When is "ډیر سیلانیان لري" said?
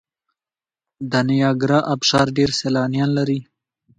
2.37-3.39